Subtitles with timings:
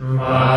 [0.00, 0.49] My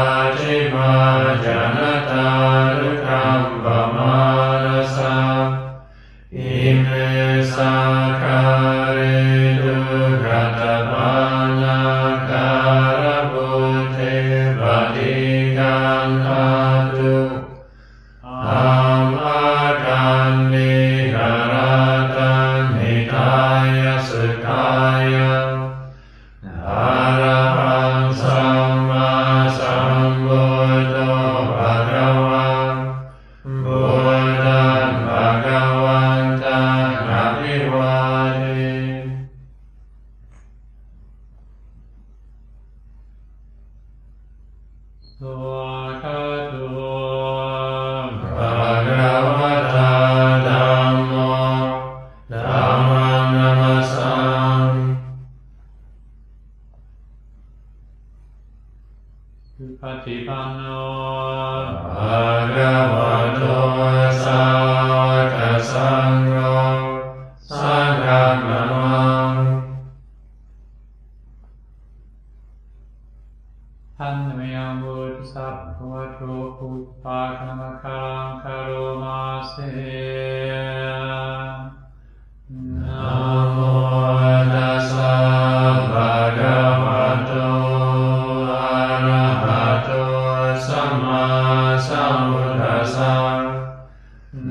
[91.87, 93.15] สัมพุทธัสสะ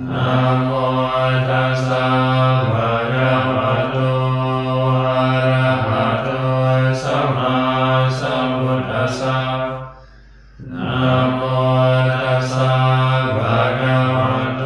[0.08, 0.30] นะ
[0.64, 0.70] โม
[1.48, 2.06] ตัสสะ
[2.72, 3.96] ภะคะวะโต
[5.06, 6.28] อะระหะโต
[7.02, 7.56] สัมมา
[8.20, 9.40] สัมพุทธัสสะ
[10.72, 11.40] นะโม
[12.10, 12.72] ตัสสะ
[13.38, 14.62] ภะคะวะโต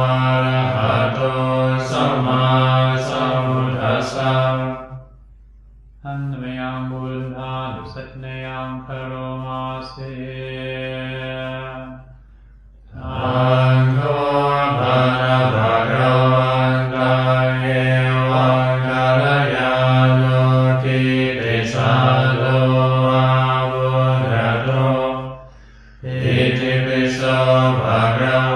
[0.00, 1.20] อะระหะโต
[1.90, 2.44] สัมมา
[3.08, 4.34] สัมพุทธัสสะ
[6.04, 9.12] อันเมยังบุญทานุสัจเนยังพโร
[9.44, 9.62] มา
[9.92, 10.55] สี
[27.84, 28.55] ภะระ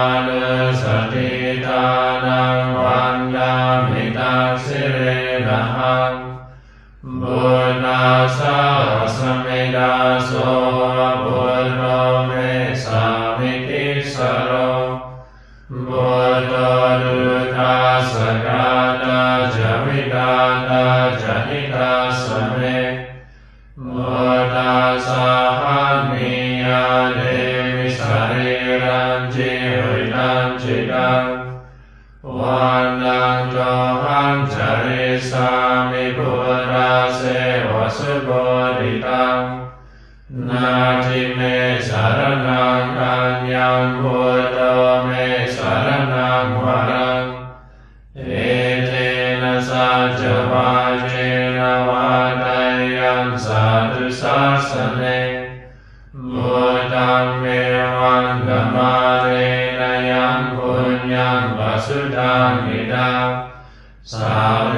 [1.11, 1.29] ติ
[1.65, 1.85] ตา
[2.25, 3.53] นังวันดา
[3.89, 4.99] มิตังสิเร
[5.47, 6.13] นะหัง
[7.21, 8.01] บุญนา
[8.37, 8.59] สา
[9.15, 9.93] สมิดา
[10.25, 10.31] โส
[11.23, 12.31] บุญนาเม
[12.83, 13.03] สา
[13.37, 14.15] มิติส
[14.45, 14.51] โร
[15.87, 16.53] บุญโต
[17.01, 17.17] ดุ
[17.55, 17.75] ตา
[18.11, 18.13] ส
[18.45, 18.90] กา
[41.05, 41.39] จิเม
[41.89, 43.55] สารนังอัญญ
[43.99, 44.17] พุ
[45.05, 45.09] เม
[45.55, 46.47] สารนัง
[46.89, 47.23] รัง
[48.15, 48.21] เอ
[48.87, 48.91] เท
[49.41, 49.89] นะสั
[50.19, 50.69] จวา
[51.07, 51.13] เจ
[51.57, 52.11] นวา
[52.43, 52.61] ทา
[52.97, 53.63] ยังสา
[53.93, 54.37] ธุสา
[54.69, 55.03] สเน
[56.31, 56.51] บุ
[56.93, 57.45] ตังเม
[57.99, 59.27] วันกมาเร
[59.79, 59.81] น
[60.11, 63.11] ยังปุญญังปัสุทังมิดา
[64.11, 64.35] สา
[64.71, 64.77] เร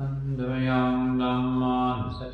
[0.00, 2.26] อันเดยังดัมมันสั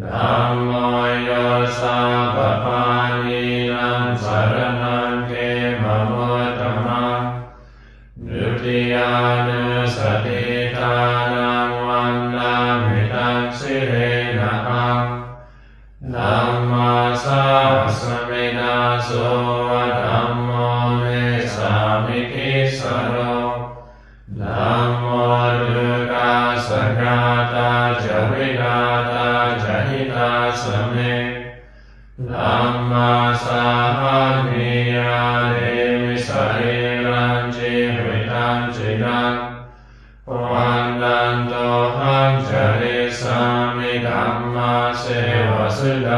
[0.00, 0.67] Lam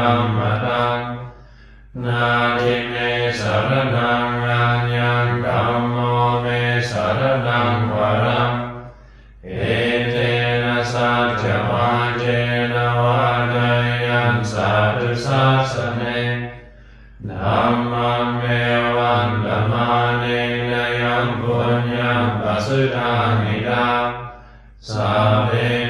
[0.06, 1.00] ัมมตัง
[2.04, 2.26] นา
[2.60, 2.94] ทิเม
[3.40, 5.96] สารนังรัญญังธัมโม
[6.42, 6.46] เม
[6.90, 8.52] สารนังวรัง
[9.46, 9.50] เอ
[10.10, 10.16] เต
[10.64, 11.88] นะสัจจวา
[12.18, 12.24] เจ
[12.72, 13.22] นะวา
[13.54, 13.70] ดา
[14.06, 15.42] ยันสาธุสา
[15.72, 16.02] สเน
[17.30, 18.42] ธัมมังเม
[18.96, 20.24] วันธรรมาเน
[20.70, 23.88] นยังปุญญังปัสสุทังอิดา
[24.90, 25.12] สา
[25.46, 25.50] เว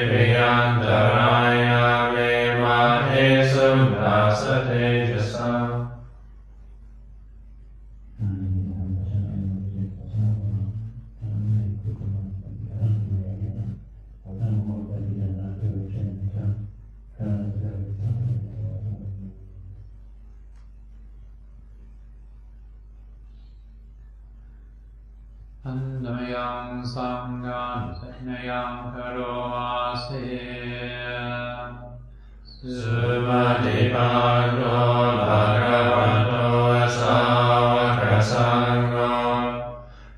[25.64, 30.42] Anayam Sangam Sanayam Karoasi
[32.66, 34.74] Sumadipano
[35.22, 39.70] Bhagavato Savaka Sangam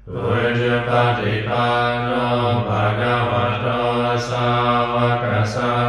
[0.09, 5.84] Pujapatipano Bhagavato Savaka Sangam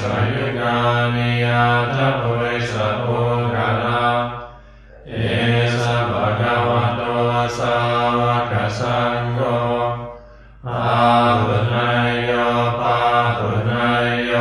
[0.00, 0.76] สายุกา
[1.14, 3.06] นิยาตปุริสโภ
[3.54, 4.04] คาลา
[5.08, 5.12] เอ
[5.80, 7.02] สะภะคะวะโต
[7.58, 7.76] สา
[8.18, 8.20] ว
[8.50, 9.38] กสังโฆ
[10.68, 11.04] อา
[11.40, 12.30] หุนายโย
[12.80, 12.98] ปา
[13.38, 14.32] หุนายโย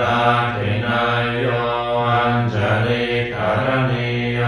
[0.00, 0.20] ตา
[0.54, 1.46] คินายโย
[2.08, 4.40] อัญจลิกรณีโย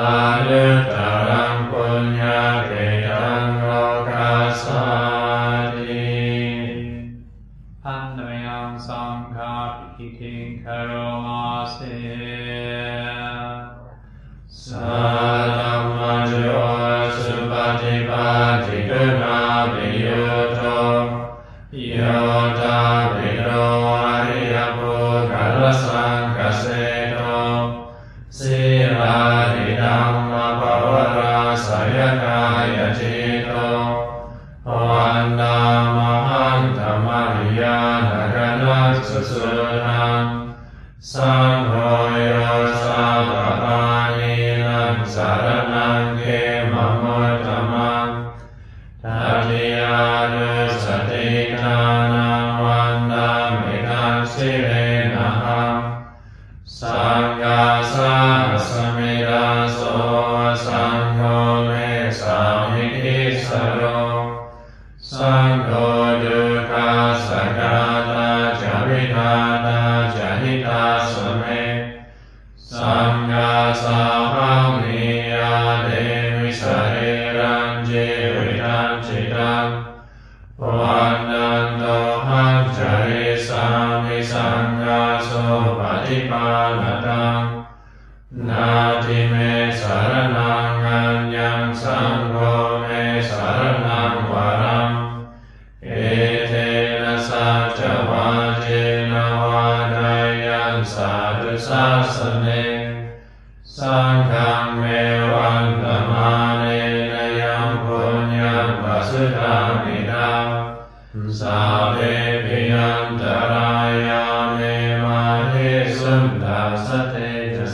[0.00, 0.16] อา
[0.48, 0.94] นุตต
[1.28, 2.72] รังปุญญาเก
[3.06, 3.70] ตังโล
[4.08, 4.83] กัสสา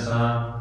[0.04, 0.59] Vanessa,